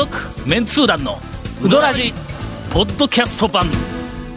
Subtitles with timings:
[0.00, 0.16] 続
[0.48, 1.18] メンツー団の
[1.62, 2.14] ウドラジ
[2.70, 3.66] ポッドキャスト版。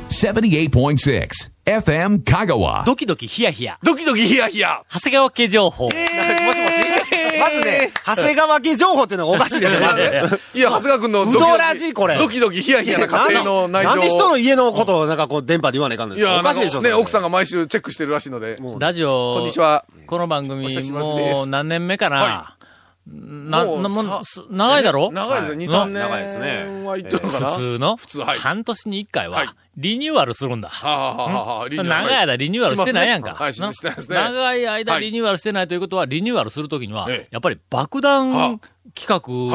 [0.09, 1.29] 78.6
[1.65, 2.83] FM Kagawa.
[2.83, 3.79] ドキドキヒヤヒヤ。
[3.81, 4.83] ドキドキヒヤヒヤ。
[4.91, 6.09] 長谷川家情報、もしもし
[7.39, 10.01] まずね、長谷川家情報っていうのがおかしいでしょ、まず。
[10.53, 12.17] いや、長谷川君のうどらじこれ。
[12.17, 13.89] ドキドキヒヤヒヤな家庭の内情。
[13.89, 17.23] なんで人の家のことをなんかこう電波で言わないかんのですかいや、おかしいでしょ、ね、奥さんが。
[17.23, 18.57] が毎週チェックしてるらしいので。
[18.79, 19.85] ラジオこんにちは。
[20.07, 21.35] この番組お久しぶりです。
[21.35, 22.55] もう何年目かな、は
[23.05, 24.03] な、な、も
[24.49, 25.11] 長いだろ？
[25.11, 25.65] 長いですね。
[25.65, 25.93] 2、は3年。
[25.93, 27.49] 長いですねは行ってるのかな？
[27.49, 27.97] 普通の？
[27.97, 28.39] 普通はい。
[28.39, 30.71] 半年に一回はリニューアルするんだ。
[30.81, 33.33] 長い間リニューアルしてないやんか。
[33.33, 34.15] はい、してないですね。
[34.15, 35.05] 長い間はい。
[35.05, 38.57] リニューアルしてないということは、リニューアルするときにはええ、やっぱり爆弾は
[38.95, 39.49] 企画を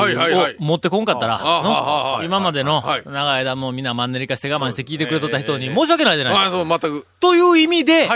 [0.59, 3.03] 持ってこんかったら、今までのはい。
[3.06, 7.06] 長い間もうみんなマンネリ化して我慢して聞いてくれとった人に申し訳ないじゃないああ、そう、全く。
[7.20, 8.09] という意味で、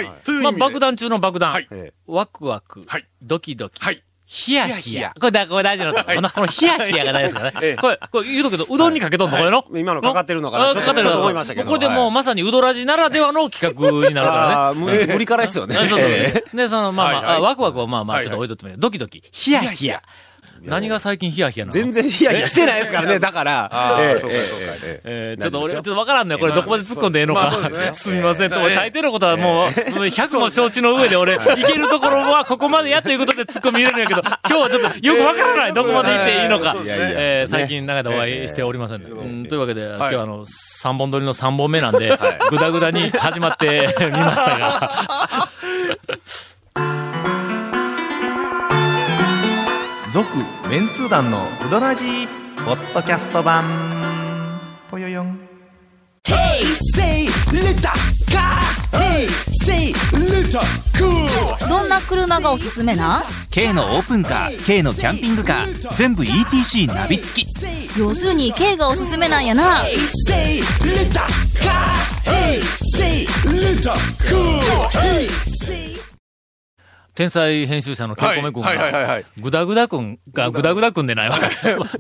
[0.59, 1.55] 爆弾中の爆弾、
[2.07, 3.07] ワクワク、はい。
[3.23, 4.03] ドキドキ、はい。
[4.33, 5.13] ヒヤヒヤ。
[5.21, 6.11] これだ、これ大事なとこ。
[6.15, 7.59] このこのヒヤヒヤが大事ですからね。
[7.63, 7.77] ええ。
[7.77, 9.63] これ、これ言うとくけど、うどんにかけとんの、これの？
[9.75, 10.71] 今のかかってるのかな。
[10.71, 11.67] あちょっとかかってるちょっと思いましたけど。
[11.69, 15.07] これでもうはいまさにうどらじならではの企画になるからね。
[15.13, 15.75] 無理からですよね。
[15.77, 16.01] そうそう
[16.57, 20.03] で、その、まあまあ、ワクワクをまあまあ、ちょっと置いとってもいいドキドキ、ヒヤヒヤ。
[20.65, 21.73] 何が最近ヒヤヒヤなの？
[21.73, 23.99] 全然ヒヤヒヤしてないですからね、だから。
[24.01, 26.37] ええそうかそうかええええーちょっと俺、ちょっとわからんね。
[26.39, 27.51] これどこまで突っ込んでええのか
[27.95, 28.11] す。
[28.13, 28.51] みません。
[28.51, 35.75] 大抵のことはもう、もう100も承知の上で俺、いけるところはここまでやということで突っ込み入れるんやけど、今日はちょっとよくわからない。
[35.75, 39.03] どこまで行っていいのかえー最近長い間お会いしておりません。
[39.03, 42.13] うんというわけで、今日はあの、3本撮りの3本目なんで、
[42.51, 44.89] ぐだぐだに始まってみましたが。
[50.73, 52.27] メンツー団のウドラジー
[52.65, 53.63] ポッドキャスト版。
[54.91, 55.39] ぽよよん。
[56.95, 57.75] Say little
[58.31, 58.59] car.
[58.91, 59.29] Hey,
[59.67, 60.61] say little
[60.97, 61.69] cool.
[61.69, 63.19] どんな車がおすすめな？
[63.19, 67.47] ん K のオープンカー K のキャンピングカー全部 ETC ナビ付き。
[67.99, 69.83] 要するに K がおすすめなんやな
[77.15, 81.39] 天才編集者のケイコメ君はいはいはいがはい、ぐだぐだ君がぐだぐだ君でないわ。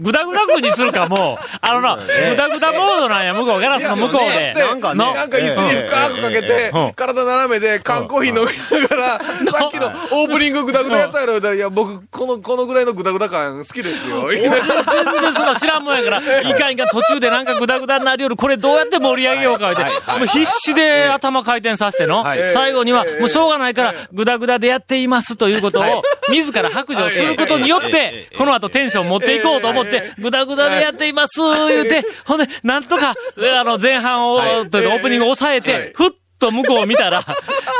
[0.01, 4.55] ぐだぐだ君にするかもう、 あのな、ぐだぐだモードなんや、向こう、ガラスの向こうで。
[4.55, 9.21] なんかねのなんか椅子に深くかけてうん、体斜めで缶コーヒー飲みながら、
[9.53, 14.31] さっきの オープニンググダグダやったやろ、言うたらいや、僕、この、このぐらいのグダグダ感好きですよ。
[14.31, 16.55] 全然そんな知らんもんやから、い。
[16.55, 22.25] かんいかん途中でなんかグダグダになるより、これどうやって盛り上げようかって、もう必死で頭回転させての、
[22.55, 34.41] 最後には、もうしょうがないから、グダグダでやっていますということを、自ら白状することによって、この後テンション持っていこうと思って、グダグダでやっています言うて、ほんで、なんとか、あの、前半を、
[34.71, 37.25] というかオープニングを抑えて、ふっと向こうを見たら、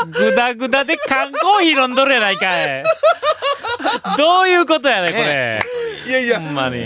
[0.09, 2.83] グダグダで缶コーヒー飲んどるやないかい。
[4.17, 5.59] どういうことやねんこれ。
[6.05, 6.79] いやいや、まあね、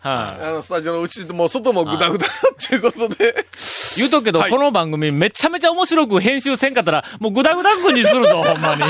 [0.00, 2.30] はいあの、スタジオのうちも外もグダグダっ
[2.68, 3.34] ていうことで、
[3.96, 8.82] 言うとくけど、はいこの番組めちゃめちゃ面白く編集せんかったら、もうグダグダ君にするぞ、 ほんまに。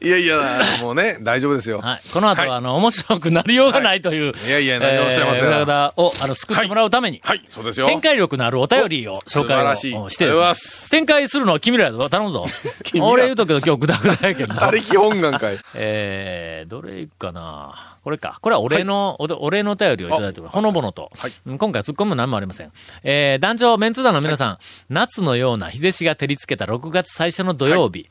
[0.00, 1.78] いやいや、もうね、大丈夫ですよ。
[1.78, 2.00] はい。
[2.12, 4.34] この後は、あの、面白くなりようがないという。
[4.46, 7.20] いやいや何をおっしゃいますえーグダグダを、あの、救ってもらうために。
[7.24, 7.86] はい、そうですよ。
[7.86, 10.90] 展開力のあるお便りを紹介をしてです。
[10.90, 12.08] 展開するのは君らやぞ。
[12.08, 12.46] 頼むぞ。
[12.94, 14.60] ら俺言うとくけど今日グダグダやけどな。
[14.60, 15.58] 他力本願会。
[15.74, 18.38] えー、どれいくかなこれか。
[18.40, 20.54] これはお礼の、おお礼のお便りをいただいております。
[20.54, 21.10] ほのぼのと。
[21.14, 22.70] はいうん今回突っ込むも何もありません。
[23.02, 24.58] えー、団長、メンツ団の皆さん、
[24.88, 28.08] 夏のような日差しが照りつけた6月最初の土曜日。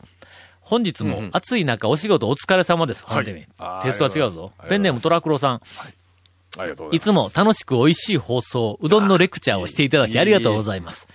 [0.60, 3.04] 本日も暑い中お仕事お疲れ様です。
[3.04, 4.52] 本当にあーテストは違うぞ。
[4.68, 5.62] ペンネームトラクロさん。
[6.58, 6.96] ありがとうございます。
[6.96, 11.08] いつも楽しく美味しい放送、うどんのレクチャーをしていただきありがとうございます。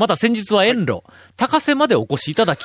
[0.00, 1.02] また先日は遠路、
[1.36, 2.62] 高瀬までお越しいただき、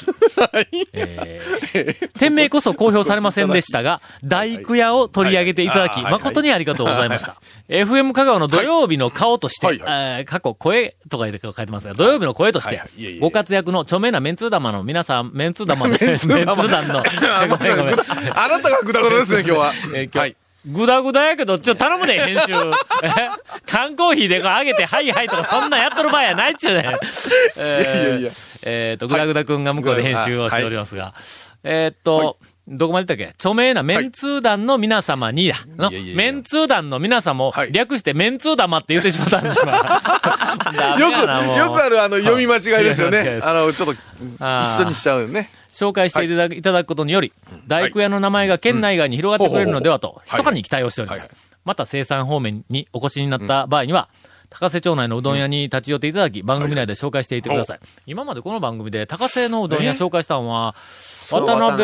[0.94, 2.10] えー。
[2.18, 6.04] 店名こそ公表されませんでしたが、 大工屋を取り上げていただき、はい。
[6.06, 6.14] はい。
[6.14, 7.36] 誠にありがとうございました。
[7.68, 9.80] FM 香川の土曜日の顔として、
[10.24, 12.82] 過去声とか書いてますが、土曜日の声として
[13.20, 17.00] ご活躍の著名なメンツー玉の皆さん、 メンツー玉の、メンツー団の。
[17.00, 19.74] あなたがグダグダですね、今日は。
[19.94, 20.36] えー今日、はい。
[20.68, 22.54] ぐだぐだやけど、ちょ、頼むで、編集。
[22.54, 22.56] え
[23.68, 26.96] 缶コーヒーでこう上げて、はいはいとか、そんなんやっとる場合やないっちゅうね。
[27.58, 28.32] えーいやいやいや
[28.64, 31.14] えっと、ぐだぐだくんが向こうで編集をしておりますが、
[31.64, 33.34] えーっと、どこまで言ったっけ？
[33.36, 35.56] 著名なメンツー団の皆様にだ。
[35.78, 37.72] のメンツー団の皆様をはい。
[37.72, 39.72] 略してメンツー玉って言ってしまったんだ、 今。
[40.76, 43.40] ダメよく、よくあるあの、読み間違いですよね。
[43.44, 45.50] あの、ちょっと、一緒にしちゃうよね。
[45.72, 47.34] 紹介していただく,、い、ただくことにより、
[47.68, 51.30] 大工屋の名前が県内外に広がってくれるのではと、密かに期待をしております。
[51.66, 54.08] また生産方面にお越しになった場合には、
[54.50, 57.80] 高瀬町内のうどん屋に立ち寄っていただき、番組内で紹介していってください。
[58.06, 60.76] 今までこの番組で高瀬のうどん屋紹介したのは、
[61.32, 61.84] 渡辺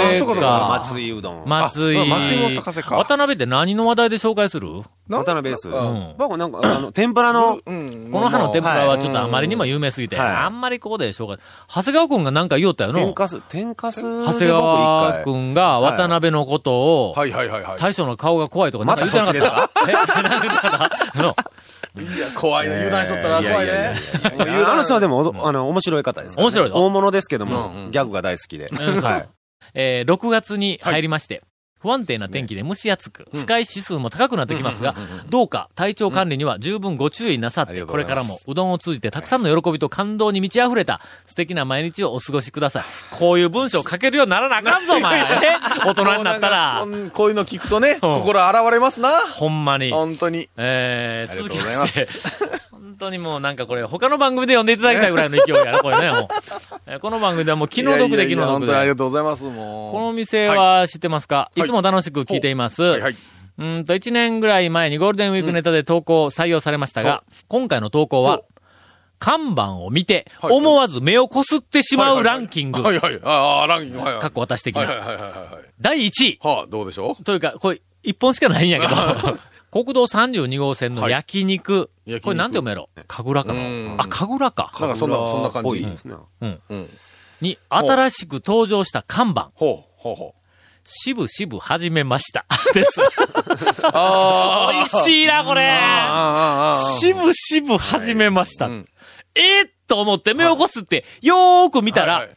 [0.00, 1.48] あそうか松井うどん。
[1.48, 1.98] 松井。
[2.00, 4.82] あ松井も高瀬か渡辺って何の話題で紹介する？
[5.08, 5.68] 渡辺です。
[5.68, 8.10] ん僕なんか、あの、天ぷらの、うん。
[8.12, 11.38] この葉の天ぷらははいちょっとあまりにも有名すぎて、はいあんまりここで紹介。
[11.68, 12.98] 長谷川くんがなんか言おったよの。
[12.98, 15.24] 天かす、天かす長谷一川回。
[15.24, 17.80] くんが渡辺のことを、はいはいはいはい。
[17.80, 19.86] 大将の顔が怖いとか、なんか言ってなかった？
[19.90, 19.92] え？
[19.92, 21.36] なんか
[22.36, 22.76] 怖いね。
[22.76, 23.94] 油断しとったら怖いね。
[24.68, 26.74] あの人はでも、おあの、面白い方です面白いぞ。
[26.76, 28.66] 大物ですけども、ギャグが大好きで。
[28.66, 29.28] うんはい。
[29.74, 31.42] えー6月に入りまして、
[31.80, 34.94] 不安定な天気で蒸し暑く、不快指数も高くなってきますが、
[35.28, 42.84] どうか体調管理には十分ご注意なさって、これからもうどんを通じてたくさんの喜びと感動に満ち溢れた素敵な毎日をお過ごしください。
[43.10, 45.20] こういう文章を書けるようにならなあかんぞ、お前。
[45.20, 45.24] え？
[45.84, 49.08] 大人になったらこういうの聞くとね、心洗われますな。
[49.10, 49.90] ほんまに。
[49.90, 50.48] 本当に。
[50.56, 52.06] えー、続きありがとうございままして、
[52.69, 52.69] 本
[53.00, 56.28] 当にもうなんかこれ、他の番組で読んでいただきたいぐらいの勢いやな、これね、もう。
[56.86, 58.88] えーこの番組ではもう気の毒で気の毒いやいやいや本当にありで。
[58.90, 59.92] がとうございます、もう。
[59.92, 62.82] この店は知ってますか、い、つも楽しく聞いています。
[62.82, 63.16] はいはい。
[63.58, 68.40] うーんと、1年ぐらい前にゴールデンウィークネタで投稿採用されましたが、今回の投稿は、
[69.18, 73.20] 看板を見て、はい思わず目をこすってしまうランキング、はいはい。
[73.22, 73.98] ああ、ランキング。
[73.98, 74.22] はいはい。
[74.22, 74.82] かっこ私的な。
[74.82, 75.30] はいはいはいはいはい。
[75.78, 77.24] 第1位はあ、どうでしょう？
[77.24, 78.94] というか、これ、一本しかないんやけど、
[79.70, 81.90] 国道32号線の焼肉。
[82.06, 82.88] 焼肉これなんて読めろ？
[83.06, 84.72] 神楽かうんなあ、神楽か。
[84.80, 85.84] なんかそんな、そんな感じ。
[85.86, 86.14] ですね。
[86.40, 86.60] うん。
[87.40, 89.50] に、新しく登場した看板。
[89.54, 90.40] ほう、ほうほう。
[90.84, 92.46] しぶしぶ始めました。
[92.74, 93.00] です。
[93.92, 95.70] あ美味しいな、これ。
[96.98, 98.66] しぶしぶ始めました。
[98.66, 98.88] うん
[99.34, 102.36] えーっと思って目を起こすって、よーく見たら、はいはい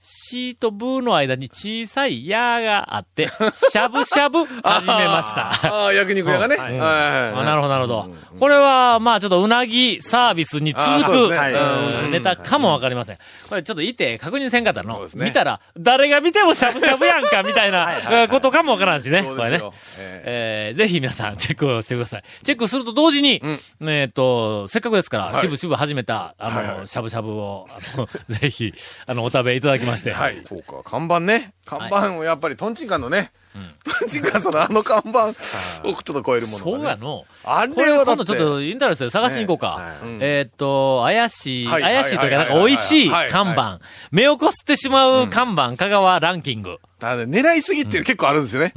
[0.00, 3.26] シーとブーの間に小さい矢があって、
[3.72, 4.52] しゃぶしゃぶ始
[4.86, 5.50] めました。
[5.74, 6.56] ああ、焼肉屋がね。
[6.56, 8.14] はいなるほど、なるほど。
[8.38, 13.18] これは、まあちょっとうなぎサービスに続く、ネタかもわかりません。
[13.48, 14.94] これちょっといて確認せんかったの？
[14.94, 15.14] そうです。
[15.16, 19.22] ね見たら、誰が見てもしゃぶしゃぶやんか、みたいなえー ことかもわからんしね。
[19.22, 19.58] これね。
[19.58, 20.12] そうですよ。
[20.24, 22.22] ええーぜひ皆さんチェックをしてください。
[22.44, 23.42] チェックすると同時に、
[23.80, 26.50] えっ、と、せっかくですから、はいしぶしぶ始めた、あ
[26.80, 27.66] の、しゃぶしゃぶを、
[28.28, 28.72] ぜひ、
[29.06, 30.14] あの、お食べいただきまして。
[30.14, 30.42] ーはい。
[30.46, 31.52] そうか、看板ね。
[31.64, 33.32] 看板をやっぱりトンチンカンのね。
[33.98, 36.64] トンチンカンさんのあの看板をちょっと超えるもの。
[36.64, 37.24] そうやの。
[37.44, 38.38] あこれれは今度ちょっ。
[38.38, 39.96] とインターネットで探しに行こうか。
[40.02, 43.80] うんえーっと、怪しい、はい怪しいというか、はいなんか美味しい看板。
[44.10, 46.78] 目をこすってしまう看板、香川ランキング。
[46.98, 48.72] ただね狙いすぎっていう結構あるんですよね。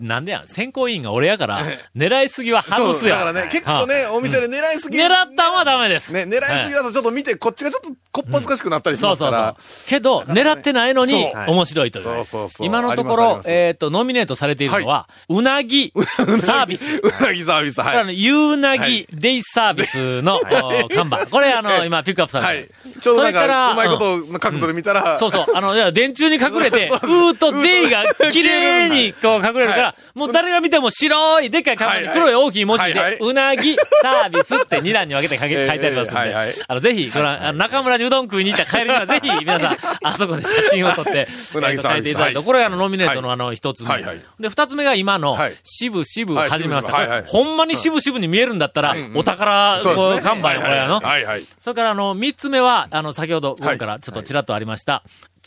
[0.00, 1.60] なんでやん、選考委員が俺やから、
[1.96, 3.14] 狙いすぎは外すよ。
[3.14, 4.96] だからね、結構ね、お店で狙いすぎ。
[4.96, 6.12] 狙ったんはダメです。
[6.12, 9.98] ね、狙いすぎだとちょっと見て、こっちがちょっとこっぱずかしくなったりしそうそうそうますから。。
[9.98, 12.04] けど、狙ってないのに面白いという。
[12.04, 15.92] そうそうそう今のところえっと、ノミネートされているのは、うなぎ
[16.40, 17.00] サービス。
[17.02, 18.22] うなぎサービス、はい。
[18.22, 21.26] ゆうなぎはいデイサービスの、お看板。
[21.32, 23.00] これあの、今ピックアップさはいれてる。。
[23.00, 25.46] ちょうどなんそれかうまいことの角度で見たら、そうそう。
[25.52, 42.44] あの、いや、電柱に隠れて、うーとデイが 綺麗にこう隠れるから、もう誰が見ても白い、でっかい看板に黒い大きい文字でうなぎサービスって2段に分けて 書いてありますんで、あの、ぜひ、ご覧、あの中村にうどん食いに行った帰りには、ぜひ、 皆さん、あそこで写真を撮って、うなぎサービス書いていただいて、はい。
[42.44, 44.02] これがあの、ノミネートのあの、一つ目。
[44.40, 47.22] で、二つ目が今のはい、しぶしぶはい始めました。
[47.26, 49.78] ほんまにしぶしぶに見えるんだったら、お宝。
[49.82, 51.00] こう看板よ、これやの。
[51.00, 51.42] はいはい。
[51.60, 55.02] それから、あの、三つ目は、あの、先ほど、今からちょっとちらっとありました。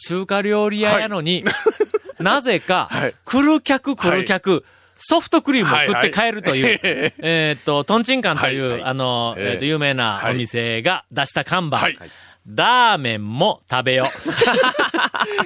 [0.07, 1.43] 中華料理屋やのに、
[2.19, 3.15] なぜか、 はい。
[3.25, 6.79] 来る客来る客、ソフトクリームを食って帰るという、
[7.19, 11.97] えーっと、トンチンカンという、あの、えっと、有名なお店が出した看板、はい。
[12.47, 14.07] ラーメンも食べよ。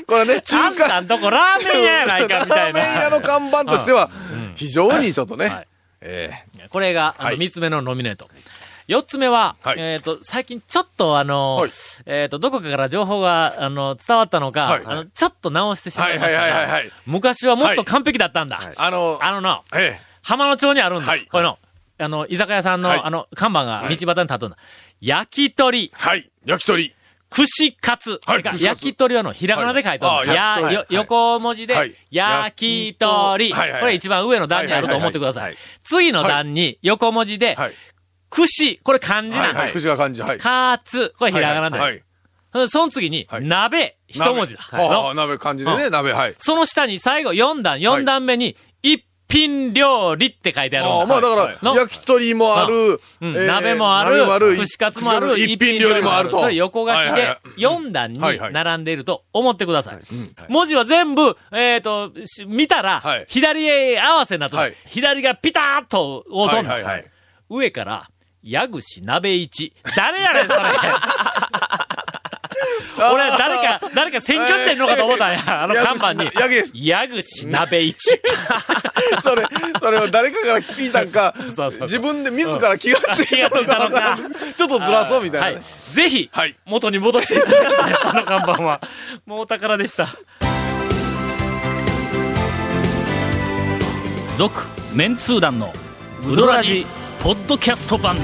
[0.06, 3.18] これね、中あん華、たんとこラーメン屋やないか、みたいラーメン屋な。
[3.18, 4.10] の看板としては、
[4.56, 5.68] 非常にちょっとね、
[6.70, 7.38] これが、あの、はい。
[7.38, 8.30] 三つ目のノミネート。
[8.92, 9.80] 四つ目は、はい。
[9.80, 11.72] えっ、と、最近ちょっとあの、はい。
[12.06, 14.84] えっ、と、どこかから情報が、あの、伝わったのか、はい。
[14.86, 16.92] あの、ちょっと直してしまいましたが、はいはいはいはいはい。
[17.06, 18.60] 昔はもっと完璧だったんだ。
[18.60, 21.08] ーあの、あのな、え浜野町にあるんだ。
[21.08, 21.26] はい。
[21.26, 21.58] これの、
[22.00, 23.02] あの、居酒屋さんの、はい。
[23.02, 24.58] あの、看板が道端に立つんだ。
[25.00, 26.94] 焼き鳥、えはい、焼き鳥。
[27.30, 28.20] 串カツ。
[28.26, 28.44] はい。
[28.44, 28.66] 串カツ。
[28.66, 30.28] 焼き鳥はの、ひらがなで書いてある。
[30.28, 30.36] はい。
[30.36, 30.76] やあ焼き鳥。
[30.76, 31.96] よ横文字で、はい。
[32.12, 33.54] 焼き鳥。
[33.54, 33.80] はいはいはい。
[33.80, 35.44] これ一番上の段にあると思ってください。
[35.44, 35.60] はいはい。
[35.86, 37.56] 次の段に、横文字で、
[38.32, 38.48] はい。
[38.48, 39.60] 串、これ漢字なんだ。
[39.60, 39.72] はいはい。
[39.74, 40.38] 口が感じ、はい。
[40.38, 42.00] カツ、これひらがなはでい。
[42.00, 42.06] す。
[42.70, 43.46] その次に、はい。
[43.46, 44.62] 鍋、一文字だ。
[44.72, 44.84] 鍋。
[44.84, 45.14] はあ、の。
[45.14, 46.36] 鍋漢字でね、鍋、はい。
[46.40, 50.88] その下に最後4段、4段目に、一品料理って書いてある。
[50.88, 51.76] ああ、まあだから、の。
[51.76, 56.42] 焼き鳥もある、鍋もある、串カツもある、一品料理もあると。
[56.42, 57.40] それ横書きではいはいはい。
[57.58, 60.00] 4段に並んでいると思ってください。
[60.50, 63.26] 文字は全部、えっ、と、し見たら、はい。
[63.30, 64.76] 左へ合わせになってる、はい。
[64.88, 67.06] 左がピターッとはい。
[67.50, 68.10] 上から、
[68.44, 69.74] 矢口鍋一。
[69.96, 70.58] 誰やねん、それ。
[72.98, 75.64] 俺、誰か、誰か選挙ってんのかと思ったんや。
[75.64, 76.26] あの看板に。
[76.26, 77.98] 矢口な矢口鍋一。
[79.22, 79.44] それ、
[79.80, 85.64] それを誰かから聞いたんかそうそうそう、自分で自ら気がつい気がついたのかわからんちょっとずらそうみたいなはね。
[85.92, 85.94] い。
[85.94, 88.82] ぜひはい、元に戻していただきたい、あの看板は。
[89.26, 90.08] もうお宝でした。
[94.38, 94.62] 続、
[94.94, 95.74] メンツー団の、
[96.28, 96.86] ウドラジ、
[97.24, 98.18] ポッドキャスト版。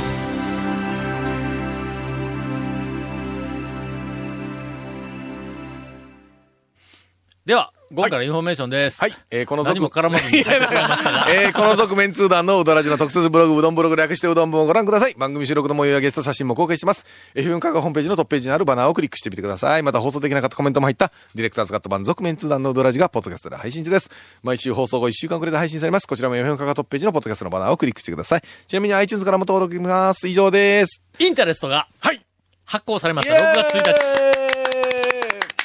[7.45, 8.99] では、ここからインフォメーションです。
[8.99, 9.11] はい。
[9.31, 11.27] えーこの続何も絡まずに帰ってしまいましたが。
[11.31, 15.13] えーこの続メンツー団のうどらじの特設ブログ、うどんブログ略してうどん部をご覧ください。
[15.17, 17.05] 番組収録の模様やゲスト写真も公開してます。
[17.33, 19.83] FM カがホームページのトップページにあるバナーをクリックしてみてください。
[19.83, 24.09] また放送できなかったコメントも入った、ディレクターズカット版続メンツー団のうどらじがポッドキャストで配信中です。
[24.43, 26.07] 毎週放送後1週間くらいで配信されます。
[26.07, 28.41] こちらも FM カがトップページのポッドキャストのバナーをクリックしてください。
[28.67, 30.27] ちなみに iTunes からも登録できます。
[30.27, 31.01] 以上です。
[31.19, 32.21] インタレストがはい。
[32.65, 33.33] 発行されました。
[33.33, 34.56] 6月1日。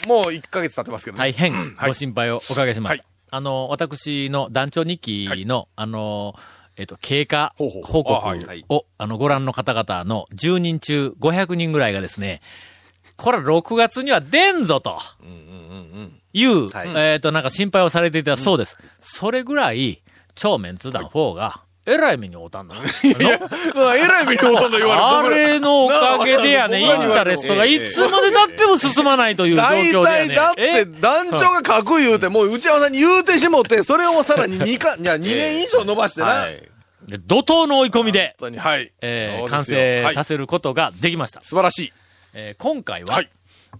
[0.03, 0.09] 日。
[0.09, 1.21] もう1ヶ月経ってますけどね。
[1.21, 2.93] 大変ご心配をおかけします。
[2.93, 3.05] はい
[3.35, 6.35] あの、私の団長日記の、あの、
[6.77, 12.43] えっと、経過報告あはいはいを、あの、ご覧の方々の10人中500人ぐらいがですね、
[13.17, 14.99] これは6月には出んぞと、
[16.35, 18.79] いう、えっと、なんか心配をされていたそうです。
[19.01, 20.03] それぐらい、
[20.35, 22.77] 超メンツ団4が、えらい目に遭うたんだ。
[22.77, 23.41] いや、
[23.97, 30.29] えらい目にほとんど言われあ僕られのおかげでやね、インタレストがいつまで経っても進まないという状大況でやね。
[30.29, 30.85] 体だってえ？
[30.85, 36.27] 団長が書く言うて、もう内山さんに言うてしもって、それをさらに2か、 いや、2年以上伸ばしてな。
[36.27, 36.69] はい
[37.03, 38.93] で怒涛の追い込みで、本当に、はい。
[39.01, 41.41] えー完成させることができました。
[41.41, 41.93] 素晴らしい。
[42.33, 43.31] えー今回は、はい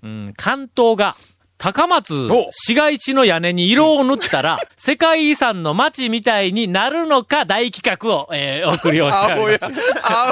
[0.03, 1.17] うん、関東が
[1.63, 9.73] 高松お市街地の屋根に色を塗ったら、 世界遺産の街みたいになるのか大企画を、えー、お送りをしております。、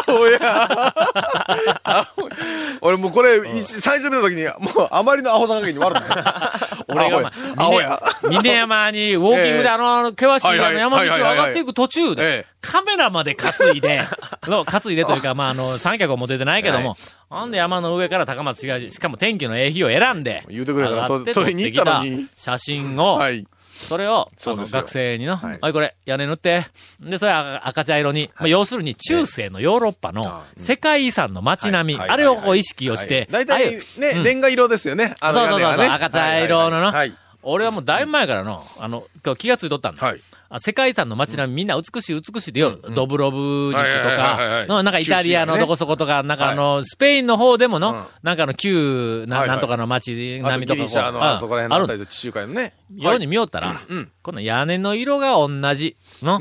[0.09, 0.41] 青や。
[1.85, 2.05] 青や
[2.83, 6.53] 俺もうこれ、一最初見た時に、もうあまりのアホさ加減に悪かった。
[6.89, 8.03] 俺が、まあ、青や。
[8.23, 14.01] 峰峰山にウォーキングでええあの、険しいあの山道を上がっていく途中えでえ、カメラまで担いで、
[14.43, 16.97] 担いでというか、まあ、あの、三脚を持ててないけども、
[17.29, 23.47] ほんで山の上から高松市街地、しかも天気のええ日を選んで、言うてくれたら上がってと取りに行ったのに写真を、はい。
[23.89, 24.81] それを、そうですよ。
[24.81, 25.59] 学生にの、はい。
[25.63, 26.67] おいこれ、屋根塗って。
[27.01, 32.11] で、それ赤赤茶色に、まあ、要するに中世のヨーロッパの世界遺産の街並み、はい。
[32.11, 35.15] あれをこう意識をして、大体ね、レンガ色ですよね。
[35.21, 37.15] そうそうそう赤茶色のの、はい。
[37.43, 40.07] 俺はもうだいぶ前からの、あの、今日気がついとったんだ。
[40.07, 40.21] はい。
[40.53, 44.67] あ世界遺産の街並みみんな美しい美しいでよ、ドブロブ肉とはいはいはいはいはい。
[44.67, 52.75] か、のなんかイタリアのどこそことか、なんかあの、スペインの方でもの、なんかあの旧な、なんとかの街並みとかこうああそこら辺のあたりと地中海のね。
[52.97, 54.11] ように見よったら、うん。
[54.23, 56.41] この屋根の色が同じの、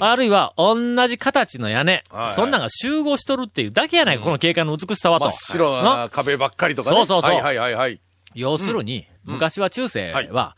[0.00, 2.02] あるいは同じ形の屋根、
[2.34, 5.26] そんなんが集合しとるっていうだけやないか、この景観の美しさはと。
[5.26, 6.96] 真っ白な壁ばっかりとかね。
[6.96, 7.30] そうそうそう。
[7.30, 8.00] はいはいはいはい。
[8.34, 10.56] 要するに、昔は中世は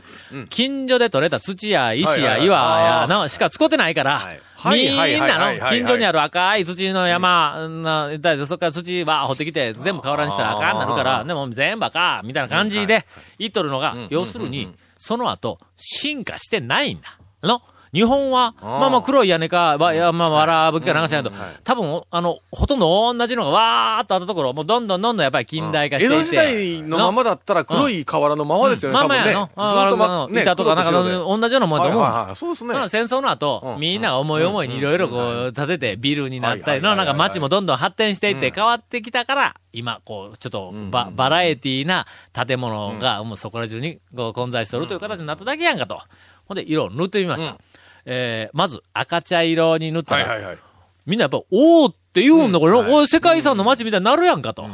[0.48, 4.40] 近所で採れた土や石や岩やあのしか使ってないから、はい。
[4.80, 13.04] みんなの近所にある赤い土の山、なだそっから土は掘ってきて全部瓦にしたら赤になるから、でも全部赤みたいな感じで
[13.38, 17.18] 言っとるのが、要するに、その後、進化してないんだ。
[17.42, 17.60] の
[17.92, 19.98] 日本は、まあまあ黒い屋根か、わ、い。
[19.98, 21.30] や、まあ、わらぶきかなんかしないと、
[21.62, 26.14] 多分、あの、ほとんど同じのがわーっとあったところ、もうどんどんどんどんやっぱり近代化していて。
[26.14, 29.34] 江戸時代のままだったら黒い瓦のままですよね、多分ね。
[29.34, 29.86] まあまあやの。
[29.86, 32.02] ずっとま、ね、板とかなんか同じようなもんだと思う。
[32.02, 32.36] はいはいはい。
[32.36, 32.72] そうですね。
[32.72, 33.80] まあ戦争の後、うん。
[33.80, 35.18] みんなが思い思いにいろいろこ
[35.48, 46.00] う、建ててビルになったりの、なんか街もどんどん発展していって変わってきたから、今、こう、ちょっとバ、バラエティーな建物が、もうそこら中にこう混在しておるという形になっただけやんかと。
[46.46, 47.58] ほんで、色を塗ってみました。
[48.04, 50.58] えー、まず赤茶色に塗ったら、はいはいはい。
[51.06, 54.68] みんなやっぱ、おーって言うんだ、これ、これ世界遺産の街みたいになるやんかと。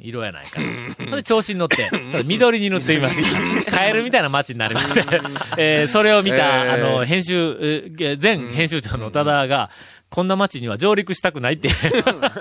[0.00, 0.60] 色やないか。
[1.16, 1.90] で、調子に乗って、
[2.24, 3.70] 緑に塗ってみました。
[3.70, 5.04] カエルみたいな街になりまして、
[5.58, 9.68] えーそれを見た、えーあの、編集、えー前編集長の多田が、
[10.08, 11.68] こんな街には上陸したくないって。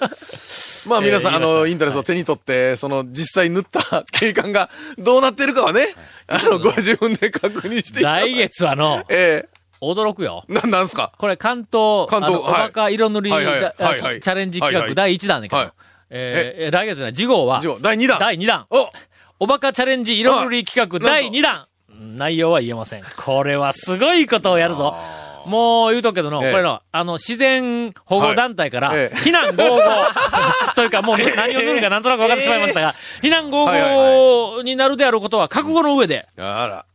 [0.87, 5.81] まあ皆さん、あの、インタレスを手に取って、その、実際塗った景観がどうなってるかはね、
[6.27, 8.49] あの、ご自分で確認していただい来て。
[8.49, 9.47] 月はの、え
[9.93, 10.43] 驚くよ。
[10.49, 11.11] えな、なんすか？
[11.17, 15.71] これ関東、関東おバカ色塗り、チャレンジ企画第1弾だけど、はい。
[16.09, 18.19] えー来月の次号は、第2弾。
[18.19, 18.65] 第2弾。
[18.69, 18.89] お！
[19.39, 21.67] おバカチャレンジ色塗り企画第2弾。
[21.89, 23.03] 内容は言えません。
[23.17, 24.95] これはすごいことをやるぞ。
[25.45, 26.51] もう言うとくけどの、ええ。
[26.51, 29.79] これの、あの、自然保護団体から、避難合合
[30.75, 36.27] というか、もう何を塗るかなんとなく分かってしまいましたが、避難合合になるであることは覚悟の上で。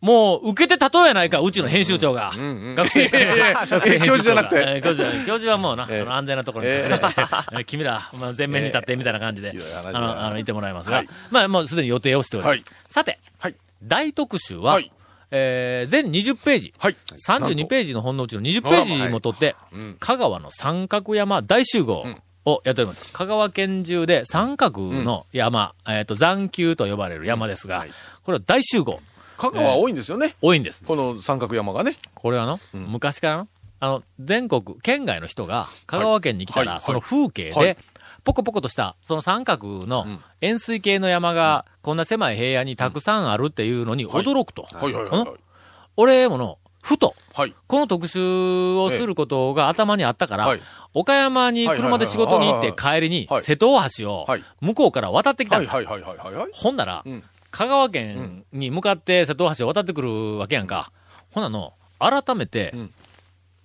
[0.00, 2.32] もう受けて例えないか、うちの編集長が。
[2.36, 4.56] 学生、学生教授じゃなくて。
[4.56, 6.88] えー教授教授はもうな、安全なところに、 え
[7.58, 7.64] え。
[7.64, 11.08] 君ら、まあ、前面に立ってみたいな感じで、あの、あの、いてもらいますが、はい。
[11.30, 12.56] まあ、もうすでに予定をしております。
[12.56, 12.64] はい。
[12.88, 13.54] さて、はい。
[13.82, 14.90] 大特集は、はい
[15.30, 16.74] えー、全20ページ。
[16.78, 16.96] はい。
[17.26, 19.56] 32ページの本のうちの20ページも取って、
[19.98, 22.04] 香川の三角山大集合
[22.44, 23.12] をやっております。
[23.12, 27.86] 香川県中で三角の山、えっ、と、残丘と呼ばれる山ですが、
[28.22, 29.00] これは大集合。
[29.36, 30.34] 香川多いんですよね。
[30.42, 30.82] 多いんです。
[30.84, 31.96] この三角山がね。
[32.14, 33.48] これはの、昔からの、
[33.80, 36.80] あの、全国、県外の人が香川県に来たら、はい。
[36.82, 37.76] その風景で、はい。
[38.24, 40.06] ポコポコとした、その三角の
[40.42, 44.66] 円錐形の山が、こんな狭い平野にたくさんあるっていうのに驚くと。
[45.96, 47.54] 俺もの、ふと、はい。
[47.66, 50.60] この特集をすることが頭にあったから、はい。
[50.92, 53.42] 岡山に車で仕事に行って帰りにはい。
[53.42, 54.44] 瀬戸大橋をはい。
[54.60, 55.60] 向こうから渡ってきた。
[56.52, 57.22] ほんなら、うん。
[57.50, 60.92] 香川県に向かって瀬戸大橋を渡ってくるわけやんか。
[61.32, 62.90] ほなの、改めて、ん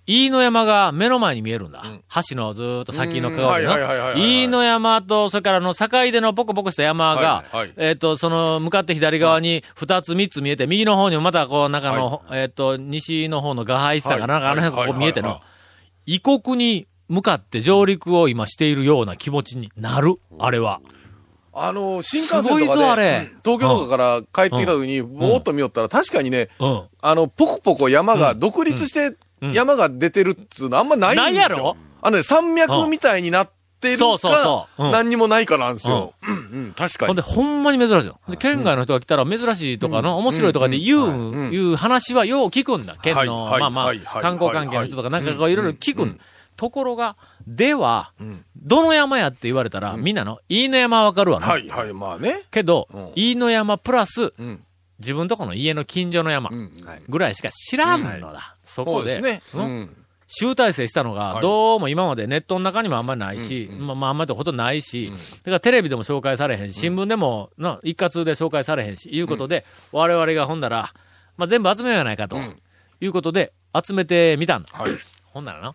[0.06, 1.80] 飯野山が目の前に見えるんだ。
[1.80, 2.04] ん。
[2.28, 3.72] 橋のずーっと先の香川県うん。
[3.72, 4.44] はいはいはいはいはいはい。
[4.44, 7.72] 飯野山と、それからあの、境でのポコポコした山が、はいはい。
[7.76, 15.42] えっ、と、その、向かって左側に二つ三つ見えて、右の方にもまたこう、中の、えっ、と、西の方のガハイさが、なんかあの辺がこう見えての、は
[16.06, 16.14] い。
[16.14, 20.80] 異国に向かって上陸を今しているような気持ちになる、あれは。
[21.52, 26.82] あの、新幹線とかで、東京とかから帰ってきた時に、ぼーっと見よったら、確かにね、うん。
[27.00, 31.24] あの、ポコポコ山が独立してうん山が出てるっつうのあんまないんですよ。
[31.24, 31.76] ないやろ？
[32.02, 33.50] あのね、山脈みたいになっ
[33.80, 36.14] てるそうそうかそううん、何にもないかなんですよ。
[36.26, 36.38] うん、う
[36.68, 37.22] ん、確かにほんで、。
[37.22, 38.18] ほんまに珍しいの。
[38.28, 42.96] で、県外の人が来たら珍しいとかの、面白いとかで言う、いう話はよう聞くんだ。
[43.02, 46.18] 県の、はいまあまあはいはい、観光関係の人とかなんかこういろいろ聞く。
[46.56, 47.16] ところが、
[47.46, 48.12] では、
[48.56, 51.48] どの山やって言われたら、みんなの、飯野山はわかるわな。
[51.48, 52.44] はい、はい、まあね。
[52.50, 54.62] けどうん、飯野山プラス、うん。
[54.98, 56.70] 自分とこの家の近所の山うん。
[57.08, 58.56] ぐらいしか知らんのだ。
[58.64, 59.96] そそこでね。、ううんん。
[60.28, 70.92] 集大成したのが、はいどうも今までネットの中にもあんまりないし、まあまああんまりほとんどないし、だからテレビでも紹介されへんし、新聞でも、な、一括で紹介されへんし、いうことで、我々がほんだら、
[71.36, 72.60] まあ全部集めようやないかと、ん
[73.00, 73.52] いうことで、
[73.84, 74.76] 集めてみたんだ。
[74.76, 74.92] はい。
[75.26, 75.74] ほんならな、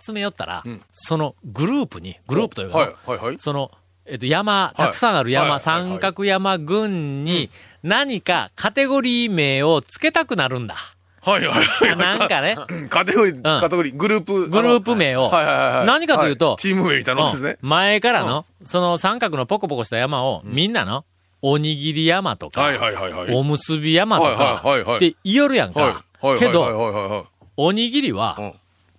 [0.00, 2.94] 集めよったら、んそのグループに、グループというか。
[3.38, 3.72] その、
[4.06, 7.50] えっと、山、たくさんある山、三角山群に、
[7.84, 10.74] 何かカテゴリー名をつけたくなるんだ。
[11.20, 11.96] はい、はい、はい。
[11.98, 12.56] なんかね、
[12.88, 14.48] カテゴリー、カテゴリー、グループ。
[14.48, 15.86] グループ名をはいはいはいはい。
[15.86, 17.68] 何かというとはチーム名みたいなもんですねうん。
[17.68, 21.04] 前からの、その三角のポコポコした山を、みんなの、
[21.42, 23.34] おにぎり山とか、はい、はい、はい、はい。
[23.34, 25.80] おむすび山とか、はいはいはいはいって言いよるやんか。
[25.80, 27.26] はい、はい、けど。
[27.58, 28.54] おにぎりは、うん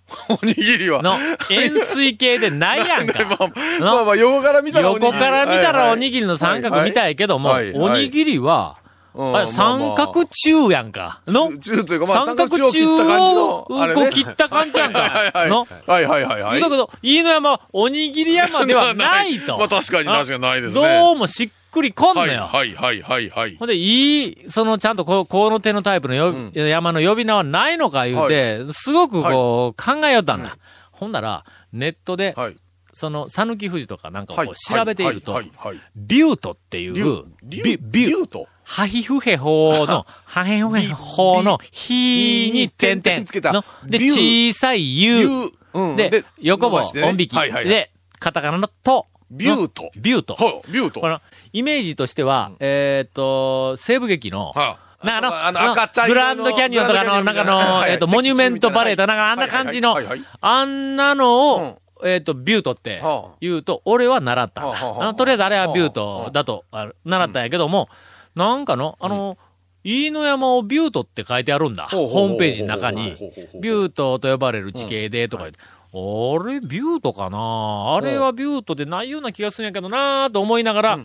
[0.28, 1.02] おにぎりは。
[1.02, 1.16] の、
[1.50, 3.24] 円錐形でないやんか。
[3.26, 3.48] まあ、
[3.80, 8.76] まあまあ、横から見たらおにぎり横から見たらおにぎりの三角みたいけども、はいはいおにぎりは、
[9.18, 11.20] あれ三角柱やんか。
[11.26, 13.76] の、中というか、まあ、三角中を切った感じの柱。
[13.78, 15.38] をあれねこう切った感じやんはいか。
[15.38, 16.60] はいの、はいはいはいはい。
[16.60, 19.56] だけど、飯野山はおにぎり山ではないと。
[19.58, 20.80] まあ確かに確かにないですね。
[20.80, 22.44] どうもしっくりこんのはいよ。
[22.44, 23.56] はいはいはいはい。
[23.56, 30.56] ほんで、いい、そのちゃんとこう、この手のタイプのよ、山の呼び名はないのか言うて、すごくこう、考えよったんだ。
[30.90, 32.56] ほんなら、ネットで、はい。
[32.94, 35.80] その、讃岐富士とかなんかを調べているとは、いはいはい。
[35.94, 38.38] ビュートっていう、ビュート？
[38.38, 38.48] と。
[38.64, 45.96] ハヒフヘホーの、 ハヘフヘホーの、ヒに点々つけたの、で、小さいユ U ー、うん。
[45.96, 47.68] で、横棒、音引きはいはいはい。
[47.68, 49.90] で、カタカナのと、ビュート。
[49.96, 50.34] ビュート。
[50.34, 51.00] はい、ビュート。
[51.00, 51.20] この、
[51.56, 59.96] イメージとしては、えーっと、西部劇の、はいなあの、赤茶グランドキャニオンとかの、なんかの、えっと、モニュメントバレーとか、なんかあんな感じの
[60.40, 63.36] あんなのを、えっと、ビュートってはあ。
[63.40, 65.14] 言うと、俺は習ったんだ。
[65.14, 67.88] とりあえずあれはビュートだと、あ習ったんやけども、
[68.34, 69.38] なんかの、あの、
[69.82, 71.84] 飯野山をビュートって書いてあるんだ。
[71.84, 73.16] ホームページの中に。
[73.60, 75.98] ビュートと呼ばれる地形でとか言って、あ
[76.46, 77.96] れ、ビュートかな。
[77.96, 80.98] あれはビュートでないような気がするんやけどなと思いながら、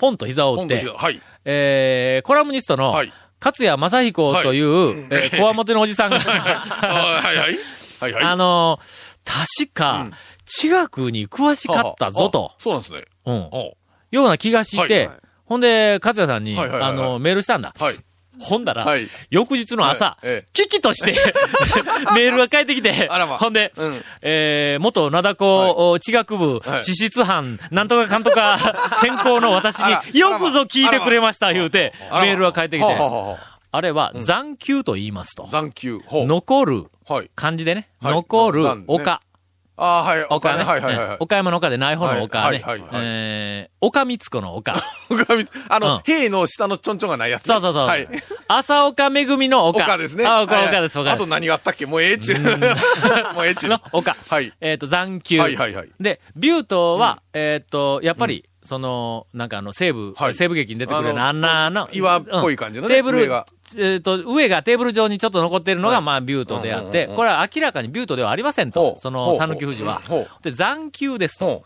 [0.00, 1.20] ポンと膝を打ってはい。
[1.44, 7.58] えー、コラムニストの、はい勝谷正彦という、えー、こわもてのおじさんが、 はいはい。
[7.98, 8.24] はいはい。
[8.24, 10.10] あのー確か、
[10.44, 13.04] 地学に詳しかったぞとあ、そうなんですね。
[13.24, 13.72] うん、お
[14.10, 17.74] ような気がして、はいほんで、勝谷さんに、はいはいはいはいあの、メールしたんだ。
[17.78, 17.94] はい。
[18.40, 19.06] ほんだら、はい。
[19.30, 20.16] 翌日の朝、
[20.52, 21.12] 危機として、
[22.16, 24.04] メールが返ってきて、ほんで、うん。
[24.22, 26.84] えー、元灘高、地学部、はい。
[26.84, 28.58] 地質班、なんとかかんとか、
[29.00, 32.92] 専攻の私に、よくぞ聞いてくれました、言うて、メールが返ってきて。
[32.92, 33.38] は、
[33.72, 35.46] あれは残丘と言いますと。
[35.48, 36.00] 残丘。
[36.06, 36.26] ほう。
[36.26, 37.30] 残る、はい。
[37.34, 38.14] 漢字でね、はい。
[38.14, 39.20] 残る丘。
[39.80, 40.26] ああ、はい。
[40.28, 40.62] 丘ね。
[40.62, 42.44] はいはいはい岡山の丘でない方の丘ね。
[42.44, 44.74] はいはいえー、岡光子の丘。
[45.10, 47.54] 岡みあうんの、兵の下のちょんちょんがないやつね。
[47.54, 47.86] そうそうそう。
[47.86, 48.06] はい。
[48.46, 49.84] 朝岡めぐみの丘。
[49.84, 50.26] 岡ですね。
[50.26, 51.22] あ、岡、はい岡です、岡です。
[51.22, 51.86] あと何があったっけ？
[51.86, 52.38] もうええっちゅう。
[53.34, 53.80] もうええっちゅうの。
[53.92, 54.14] 丘。
[54.28, 54.52] はい。
[54.60, 55.38] えっ、と、残丘。
[55.40, 60.34] はいはいはいで、ビュートは、えっ、と、やっぱり、その、なんかあの、西部、はい。
[60.34, 63.44] 西部劇に出てくるような、ああのんなあの、岩っぽい感じのねテーブル、上が。
[63.76, 66.04] えっ、と、上がテーブル上にちょっと残っているのが、はい。
[66.04, 68.80] まあ、ビュートであって、うんうんうんこれは明らかにビュートではありませんと。
[68.80, 70.00] ほう、ほその、うさぬき富士は。
[70.06, 70.28] ほう。
[70.44, 71.64] で、残丘ですと。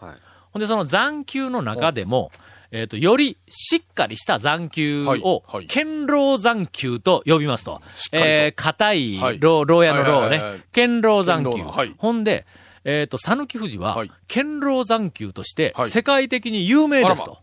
[0.50, 2.32] ほんで、その残丘の中でも、
[2.70, 5.20] えっ、と、よりしっかりした残丘はい。
[5.22, 7.74] をはい、堅牢残丘と呼びますと。
[7.74, 8.26] かりと。
[8.26, 10.26] えー、硬いはい、牢、牢屋の牢をね。
[10.26, 11.94] はいはいはいはい、堅牢残丘堅牢のはい。
[11.98, 12.46] ほんで、
[12.84, 15.90] えっ、と、さぬき富士ははい、堅牢残丘としては、い。
[15.90, 17.38] 世界的に有名ですと。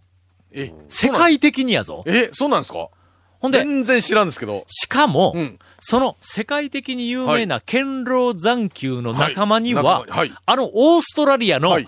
[0.51, 2.03] え、世界的にやぞ。
[2.05, 2.89] え、そうなんですか？
[3.39, 4.65] ほんで、全然知らんですけど。
[4.67, 5.59] しかも、うん。
[5.79, 10.11] その世界的に有名な堅牢残丘の仲間には、はい。
[10.11, 10.31] はい。
[10.45, 11.87] あのオーストラリアのはい。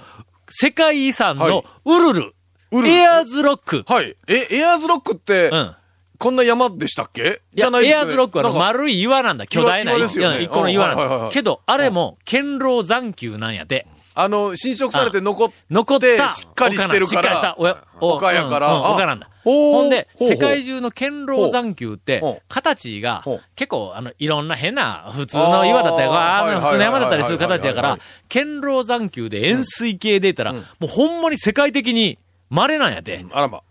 [0.49, 1.63] 世界遺産のはい。
[1.85, 2.35] ウルル、
[2.71, 2.89] ウルル。
[2.89, 4.15] エアーズロック、はい。
[4.27, 5.75] え、エアーズロックって、うん。
[6.23, 7.41] こんな山でしたっけ？
[7.53, 9.45] いや、エアーズロックは丸い岩なんだ。
[9.45, 10.37] 巨大な岩岩ですよね。
[10.37, 11.03] うん一個の岩なんだ。
[11.03, 11.33] うんはいはいはい。
[11.33, 13.87] けど、あれも堅牢残丘なんやで。
[14.15, 17.21] あの、侵食されて残っ残った、しっかりしてるから。
[17.23, 18.73] しっかりした、おや、お丘やから。
[18.73, 19.29] うんうんなんだ。
[19.43, 23.25] ほんで、世界中の堅牢残丘って形が
[23.57, 27.97] 結構、あの、いろんな変な、普通の岩だったり、あ普通の山だったりする形やから
[28.29, 32.17] 堅牢残丘で円錐形でたら、もうほんまに世界的に
[32.49, 33.25] 稀なんやで。
[33.33, 33.61] あらま。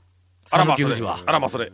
[0.50, 0.74] あらま。
[1.24, 1.72] あらま、それ。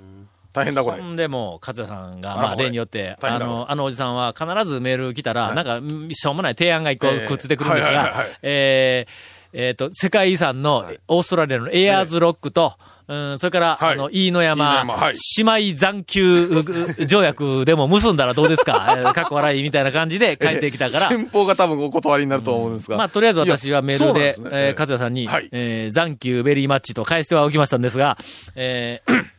[0.53, 1.17] 大変だ、これ。
[1.17, 12.75] でもう、勝也さんが、まあ、例によって、あの、あのおじさんは必ずメール来たら、なんか、んしょうもない提案が一個ええくっついてくるんですがえーえーと、世界遺産のオーストラリアのエアーズロックと、
[13.09, 13.93] うん、それから、はい。
[13.95, 18.95] あの、飯野山、姉妹残丘う条約でも結んだらどうですか？
[18.99, 22.99] えーかっこ笑いみたいな感じで帰ってきたから、先方が多分お断りになると思うんですが。
[22.99, 25.49] まあ、とりあえず私はメールで、えー、勝也さんに、はい。
[25.51, 28.19] えー残丘ベリーマッチと返してはおきましたんですが、
[28.55, 29.38] えー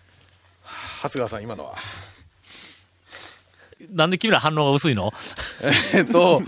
[1.01, 1.75] 長谷川さん、今のは。
[3.91, 5.13] なんで君ら反応が薄いの？
[5.93, 6.43] えっと、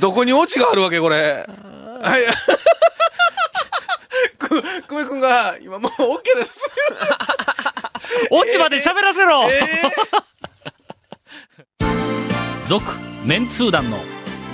[0.00, 1.46] どこにオチがあるわけ、これ。
[2.02, 2.22] はい。
[4.38, 6.60] く、久米くんが、今もう OK です。
[8.30, 9.50] オチまで喋らせろ、え
[12.68, 12.84] 続、
[13.24, 13.98] メンツー団の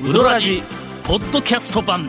[0.05, 0.63] ウドラジ
[1.05, 2.09] ポッドキャスト版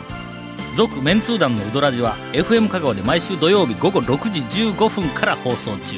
[0.76, 4.41] 続メンツー団のウドラジは FM 香川で毎週土曜日午後6時
[4.72, 5.98] 15分から放送中